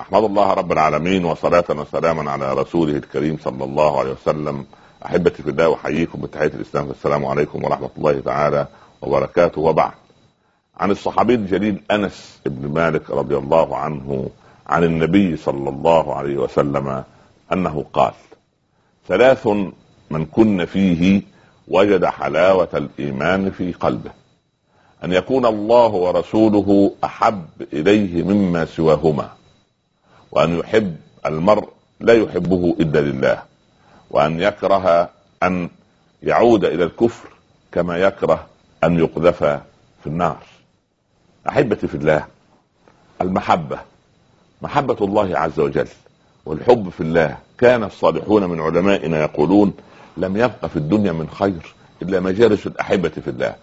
[0.00, 4.64] أحمد الله رب العالمين وصلاة وسلاما على رسوله الكريم صلى الله عليه وسلم.
[5.06, 8.66] أحبتي في الله أحييكم بتحية الإسلام السلام عليكم ورحمة الله تعالى
[9.02, 9.60] وبركاته.
[9.60, 9.92] وبعد
[10.80, 14.28] عن الصحابي الجليل أنس بن مالك رضي الله عنه
[14.66, 17.04] عن النبي صلى الله عليه وسلم
[17.52, 18.12] أنه قال
[19.08, 19.46] ثلاث
[20.10, 21.22] من كن فيه
[21.68, 24.10] وجد حلاوة الإيمان في قلبه
[25.04, 29.28] أن يكون الله ورسوله أحب إليه مما سواهما
[30.32, 31.68] وأن يحب المرء
[32.00, 33.42] لا يحبه إلا لله
[34.10, 35.10] وأن يكره
[35.42, 35.70] أن
[36.22, 37.28] يعود إلى الكفر
[37.72, 38.46] كما يكره
[38.84, 39.44] أن يقذف
[40.02, 40.38] في النار.
[41.48, 42.26] أحبتي في الله
[43.20, 43.78] المحبة
[44.62, 45.88] محبة الله عز وجل
[46.46, 47.38] والحب في الله.
[47.58, 49.72] كان الصالحون من علمائنا يقولون
[50.16, 53.54] لم يبق في الدنيا من خير إلا مجالس الأحبة في الله.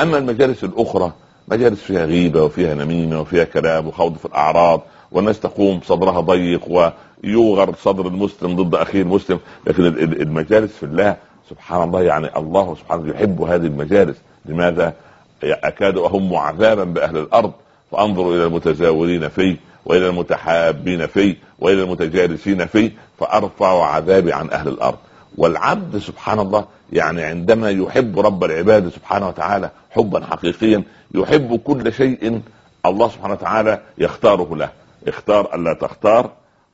[0.00, 1.12] أما المجالس الأخرى
[1.50, 6.92] مجالس فيها غيبة وفيها نميمة وفيها كلام وخوض في الأعراض والناس تقوم صدرها ضيق
[7.24, 9.38] ويوغر صدر المسلم ضد أخيه المسلم.
[9.66, 9.84] لكن
[10.22, 11.16] المجالس في الله
[11.50, 14.16] سبحان الله يعني الله سبحانه يحب هذه المجالس.
[14.46, 14.94] لماذا؟
[15.42, 17.52] أكاد أهم عذابا بأهل الأرض.
[17.92, 24.98] فأنظروا إلى المتزاورين فيه وإلى المتحابين فيه وإلى المتجالسين فيه فارفع عذابي عن أهل الأرض.
[25.36, 30.82] والعبد سبحان الله يعني عندما يحب رب العباد سبحانه وتعالى حبا حقيقيا
[31.14, 32.40] يحب كل شيء
[32.86, 34.70] الله سبحانه وتعالى يختاره له.
[35.08, 36.30] اختار ألا تختار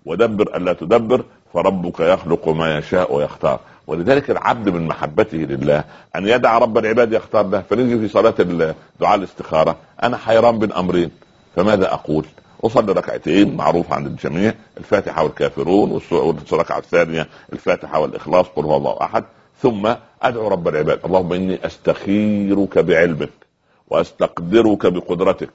[0.06, 1.24] ودبر ألا تدبر
[1.54, 3.60] فربك يخلق ما يشاء ويختار.
[3.86, 5.84] ولذلك العبد من محبته لله
[6.16, 7.62] أن يدع رب العباد يختار له.
[7.70, 8.34] فنيجي في صلاة
[9.00, 9.76] دعاء الاستخارة.
[10.02, 11.10] أنا حيران بين أمرين
[11.56, 12.26] فماذا أقول؟
[12.64, 19.24] اصلي ركعتين معروف عند الجميع الفاتحة والكافرون والركعة الثانية الفاتحة والإخلاص قل هو الله أحد.
[19.62, 23.30] ثم أدعو رب العباد اللهم إني أستخيرك بعلمك
[23.88, 25.50] وأستقدرك بقدرتك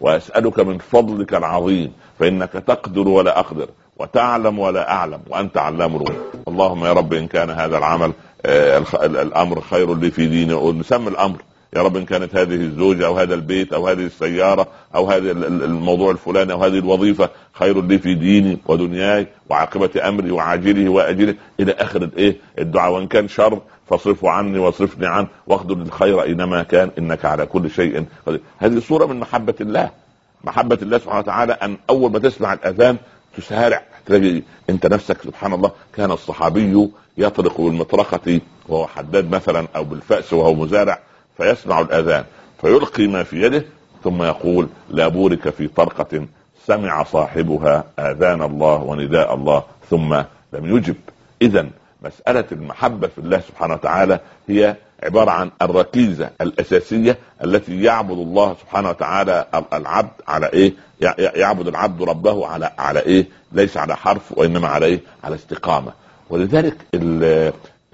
[0.00, 6.22] وأسألك من فضلك العظيم فإنك تقدر ولا أقدر وتعلم ولا أعلم وأنت علام الغيوب.
[6.48, 8.12] اللهم يا رب إن كان هذا العمل
[8.46, 11.42] آه الأمر خير لي في ديني ونسمي الأمر
[11.76, 16.10] يا رب إن كانت هذه الزوجة أو هذا البيت أو هذه السيارة أو هذا الموضوع
[16.10, 22.02] الفلاني أو هذه الوظيفة خير لي في ديني ودنياي وعاقبة أمري وعاجله وأجله إلى آخر
[22.02, 22.92] الايه الدعاء.
[22.92, 23.60] وإن كان شر
[23.90, 28.04] فاصرفه عني واصرفني عنه واخذل الخير اينما كان إنك على كل شيء
[28.58, 29.90] هذه صورة من محبة الله.
[30.44, 32.96] محبة الله سبحانه وتعالى أن أول ما تسمع الأذان
[33.36, 33.82] تسارع.
[34.06, 36.88] تلاقي أنت نفسك سبحان الله كان الصحابي
[37.18, 40.98] يطرق بالمطرقة وهو حداد مثلا أو بالفأس وهو مزارع.
[41.36, 42.24] فيسمع الأذان
[42.60, 43.64] فيلقي ما في يده
[44.04, 46.26] ثم يقول لا بورك في طرقة
[46.66, 50.14] سمع صاحبها آذان الله ونداء الله ثم
[50.52, 50.96] لم يجب
[51.42, 51.66] اذا
[52.02, 58.88] مسألة المحبة في الله سبحانه وتعالى هي عبارة عن الركيزة الأساسية التي يعبد الله سبحانه
[58.88, 60.72] وتعالى العبد على إيه؟
[61.18, 65.92] يعبد العبد ربه على على إيه؟ ليس على حرف وإنما على إيه؟ على استقامة
[66.30, 66.76] ولذلك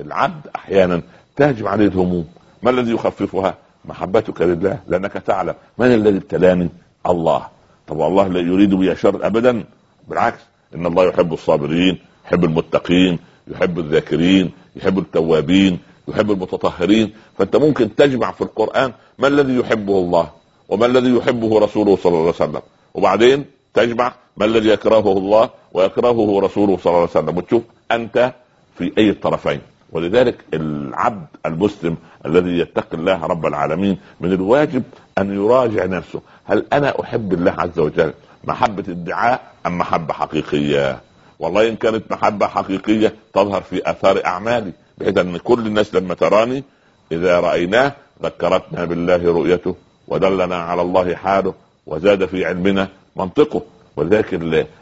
[0.00, 1.02] العبد أحيانا
[1.36, 2.26] تهجم عليه الهموم
[2.62, 5.54] ما الذي يخففها؟ محبتك لله لأنك تعلم.
[5.78, 6.68] من الذي ابتلاني؟
[7.06, 7.46] الله؟
[7.86, 9.64] طب الله لا يريد بي شر أبدا.
[10.08, 10.38] بالعكس
[10.74, 13.18] إن الله يحب الصابرين يحب المتقين
[13.48, 15.78] يحب الذاكرين يحب التوابين
[16.08, 17.12] يحب المتطهرين.
[17.38, 20.30] فأنت ممكن تجمع في القرآن ما الذي يحبه الله
[20.68, 22.62] وما الذي يحبه رسوله صلى الله عليه وسلم.
[22.94, 23.44] وبعدين
[23.74, 27.36] تجمع ما الذي يكرهه الله ويكرهه رسوله صلى الله عليه وسلم.
[27.36, 27.62] وتشوف
[27.92, 28.32] أنت
[28.78, 29.60] في أي الطرفين
[29.92, 34.82] ولذلك العبد المسلم الذي يتقي الله رب العالمين من الواجب
[35.18, 36.20] أن يراجع نفسه.
[36.44, 38.12] هل أنا أحب الله عز وجل
[38.44, 41.00] محبة ادعاء أم محبة حقيقية؟
[41.38, 46.64] والله إن كانت محبة حقيقية تظهر في آثار أعمالي بحيث أن كل الناس لما تراني
[47.12, 47.92] إذا رأيناه
[48.22, 49.74] ذكرتنا بالله رؤيته
[50.08, 51.54] ودلنا على الله حاله
[51.86, 53.62] وزاد في علمنا منطقه.
[53.96, 54.34] ولذلك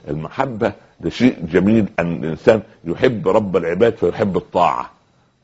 [0.08, 4.90] المحبة ده شيء جميل أن الإنسان يحب رب العباد فيحب الطاعة.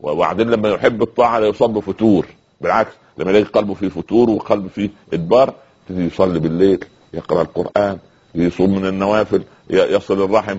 [0.01, 2.27] وبعدين لما يحب الطاعة لا يصاب فتور.
[2.61, 5.55] بالعكس لما يلاقي قلبه فيه فتور وقلبه فيه إدبار
[5.91, 6.85] يبتدي يصلي بالليل
[7.15, 7.99] يقرأ القرآن
[8.35, 10.59] يصوم من النوافل يصل الرحم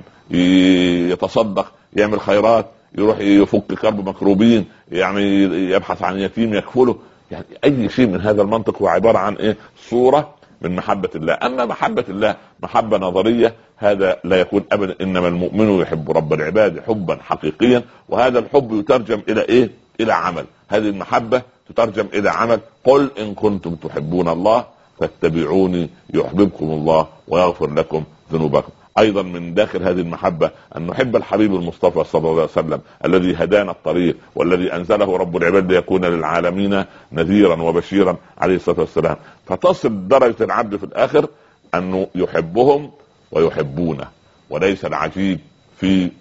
[1.11, 2.65] يتصدق يعمل خيرات
[2.97, 6.95] يروح يفك كرب مكروبين يعني يبحث عن يتيم يكفله.
[7.31, 9.57] يعني أي شيء من هذا المنطق هو عبارة عن إيه؟
[9.89, 11.33] صورة من محبة الله.
[11.33, 14.95] أما محبة الله محبة نظرية هذا لا يكون أبدا.
[15.01, 20.45] إنما المؤمن يحب رب العباد حبا حقيقيا وهذا الحب يترجم إلى إيه؟ إلى عمل.
[20.68, 22.59] هذه المحبة تترجم إلى عمل.
[22.83, 24.65] قل إن كنتم تحبون الله
[25.00, 28.71] فاتبعوني يحببكم الله ويغفر لكم ذنوبكم.
[28.97, 33.71] أيضا من داخل هذه المحبة أن نحب الحبيب المصطفى صلى الله عليه وسلم الذي هدانا
[33.71, 39.15] الطريق والذي أنزله رب العباد ليكون للعالمين نذيرا وبشيرا عليه الصلاة والسلام.
[39.45, 41.27] فتصل درجة العبد في الآخر
[41.75, 42.91] أنه يحبهم
[43.31, 44.07] ويحبونه
[44.49, 45.39] وليس العجيب
[45.79, 46.11] في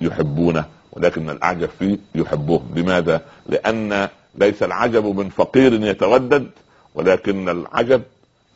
[0.00, 6.50] يحبونه ولكن الأعجب في يحبهم لماذا؟ لأن ليس العجب من فقير يتودد
[6.94, 8.02] ولكن العجب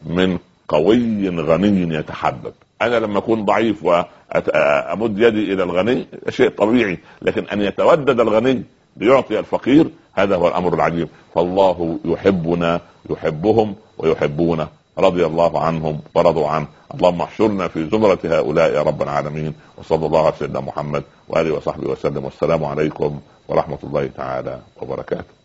[0.07, 0.39] من
[0.69, 2.53] قوي غني يتحبب.
[2.83, 8.63] أنا لما أكون ضعيف وامد يدي إلى الغني شيء طبيعي لكن أن يتودد الغني
[8.97, 11.09] ليعطي الفقير هذا هو الأمر العجيب.
[11.35, 12.81] فالله يحبنا
[13.11, 14.69] يحبهم ويحبونه.
[14.99, 16.67] رضي الله عنهم ورضوا عنه.
[16.95, 19.55] اللهم احشرنا في زمرة هؤلاء يا رب العالمين.
[19.79, 22.25] وصلى الله على سيدنا محمد وآله وصحبه وسلم.
[22.25, 25.40] والسلام عليكم ورحمة الله تعالى وبركاته.